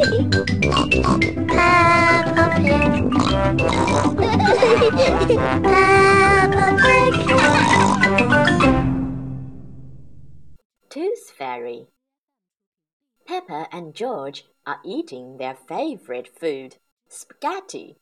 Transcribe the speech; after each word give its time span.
Peppa 0.00 0.44
Pig. 2.56 3.04
Peppa 5.62 6.64
Pig. 6.80 7.12
Tooth 10.88 11.30
Fairy. 11.36 11.88
Peppa 13.26 13.68
and 13.70 13.94
George 13.94 14.46
are 14.66 14.80
eating 14.86 15.36
their 15.36 15.54
favorite 15.68 16.28
food, 16.34 16.76
spaghetti. 17.06 17.98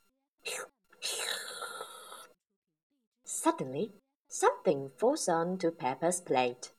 Suddenly, 3.24 3.94
something 4.28 4.90
falls 4.96 5.28
onto 5.28 5.72
Peppa's 5.72 6.20
plate. 6.20 6.70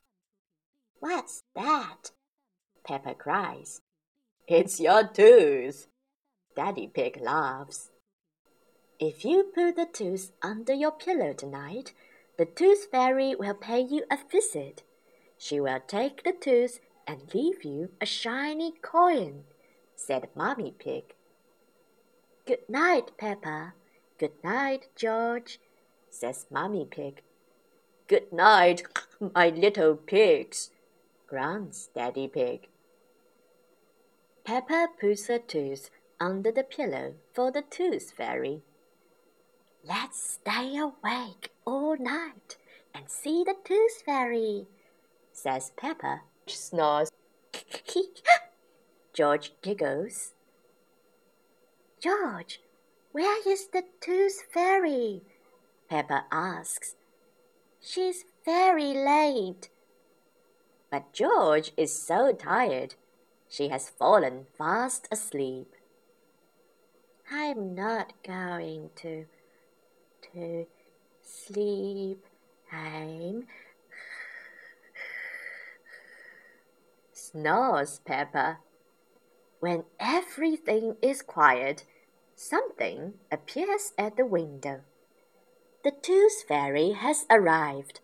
What's 1.02 1.44
that? 1.56 2.12
Peppa 2.86 3.16
cries. 3.16 3.82
It's 4.52 4.80
your 4.80 5.04
tooth. 5.08 5.86
Daddy 6.56 6.88
Pig 6.88 7.22
laughs. 7.22 7.92
If 9.00 9.24
you 9.24 9.44
put 9.44 9.76
the 9.76 9.86
tooth 9.86 10.32
under 10.42 10.74
your 10.74 10.92
pillow 10.92 11.34
tonight, 11.34 11.94
the 12.40 12.46
Tooth 12.46 12.88
Fairy 12.90 13.36
will 13.36 13.54
pay 13.54 13.82
you 13.82 14.06
a 14.10 14.18
visit. 14.32 14.82
She 15.38 15.60
will 15.60 15.80
take 15.86 16.24
the 16.24 16.34
tooth 16.34 16.80
and 17.06 17.32
leave 17.32 17.64
you 17.64 17.92
a 18.02 18.08
shiny 18.08 18.74
coin, 18.82 19.44
said 19.96 20.30
Mommy 20.34 20.74
Pig. 20.80 21.14
Good 22.48 22.68
night, 22.68 23.12
Peppa. 23.20 23.74
Good 24.18 24.44
night, 24.44 24.88
George, 24.96 25.60
says 26.10 26.48
Mommy 26.50 26.88
Pig. 26.90 27.22
Good 28.08 28.34
night, 28.34 28.82
my 29.36 29.50
little 29.50 29.96
pigs, 29.96 30.72
grunts 31.28 31.90
Daddy 31.94 32.28
Pig. 32.28 32.68
Peppa 34.50 34.88
puts 35.00 35.28
her 35.28 35.38
tooth 35.38 35.92
under 36.20 36.52
the 36.52 36.64
pillow 36.64 37.14
for 37.34 37.52
the 37.52 37.62
Tooth 37.62 38.10
Fairy. 38.18 38.64
Let's 39.88 40.40
stay 40.42 40.76
awake 40.76 41.52
all 41.68 41.96
night 41.98 42.58
and 42.96 43.08
see 43.08 43.44
the 43.44 43.54
Tooth 43.64 44.02
Fairy, 44.04 44.66
says 45.32 45.72
Peppa. 45.78 46.22
Snores. 46.48 47.12
George 49.14 49.54
giggles. 49.62 50.34
George, 52.02 52.60
where 53.12 53.48
is 53.48 53.68
the 53.68 53.84
Tooth 54.02 54.48
Fairy? 54.52 55.22
Peppa 55.88 56.26
asks. 56.32 56.96
She's 57.80 58.26
very 58.44 58.96
late. 58.96 59.70
But 60.90 61.14
George 61.14 61.72
is 61.78 61.94
so 61.94 62.34
tired, 62.34 62.96
she 63.50 63.70
has 63.70 63.90
fallen 63.90 64.46
fast 64.58 65.08
asleep. 65.12 65.74
I'm 67.32 67.76
not 67.76 68.14
going 68.24 68.92
to 68.98 69.26
to 70.34 70.66
sleep. 71.22 72.24
I'm 72.72 73.48
snores 77.12 78.00
Peppa. 78.06 78.60
When 79.60 79.84
everything 80.00 80.96
is 81.02 81.22
quiet, 81.22 81.86
something 82.36 83.16
appears 83.32 83.94
at 83.98 84.16
the 84.16 84.26
window. 84.26 84.82
The 85.84 85.92
Tooth 85.92 86.44
Fairy 86.48 86.92
has 86.92 87.26
arrived, 87.30 88.00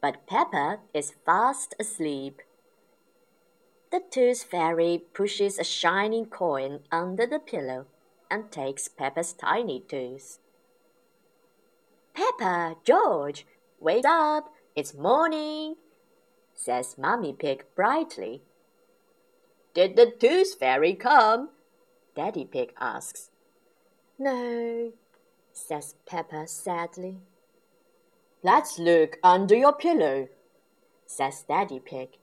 but 0.00 0.26
Peppa 0.26 0.80
is 0.92 1.14
fast 1.24 1.74
asleep. 1.78 2.42
The 3.92 4.00
Tooth 4.10 4.44
Fairy 4.44 5.04
pushes 5.12 5.58
a 5.58 5.64
shining 5.64 6.24
coin 6.24 6.80
under 6.90 7.26
the 7.26 7.38
pillow 7.38 7.84
and 8.30 8.50
takes 8.50 8.88
Peppa's 8.88 9.34
tiny 9.34 9.80
tooth. 9.80 10.38
Peppa, 12.14 12.76
George, 12.84 13.46
wake 13.78 14.06
up! 14.06 14.50
It's 14.74 14.94
morning, 14.94 15.74
says 16.54 16.96
Mummy 16.96 17.34
Pig 17.34 17.66
brightly. 17.76 18.40
Did 19.74 19.96
the 19.96 20.10
Tooth 20.10 20.54
Fairy 20.58 20.94
come? 20.94 21.50
Daddy 22.16 22.46
Pig 22.46 22.72
asks. 22.80 23.28
No, 24.18 24.92
says 25.52 25.96
Peppa 26.06 26.48
sadly. 26.48 27.18
Let's 28.42 28.78
look 28.78 29.18
under 29.22 29.54
your 29.54 29.74
pillow, 29.74 30.28
says 31.04 31.44
Daddy 31.46 31.78
Pig. 31.78 32.16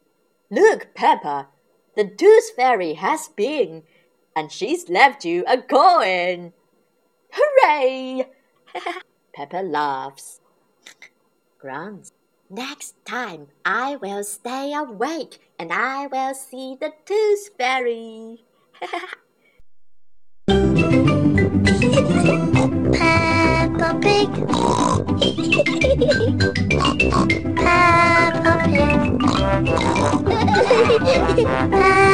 Look, 0.50 0.96
Peppa, 0.96 1.50
the 2.00 2.06
Tooth 2.06 2.52
Fairy 2.56 2.94
has 2.94 3.28
been, 3.28 3.84
and 4.34 4.50
she's 4.50 4.88
left 4.88 5.26
you 5.26 5.44
a 5.46 5.62
coin. 5.62 6.54
Hooray! 7.34 8.26
Peppa 9.36 9.58
laughs. 9.58 10.40
Grunts. 11.60 12.14
Next 12.50 12.96
time 13.04 13.48
I 13.66 13.98
will 13.98 14.24
stay 14.24 14.74
awake 14.74 15.40
and 15.60 15.74
I 15.74 16.08
will 16.08 16.34
see 16.34 16.78
the 16.80 16.94
Tooth 17.06 17.50
Fairy. 17.58 18.46
Peppa 22.94 24.00
Pig. 24.00 24.30
Peppa 31.44 32.09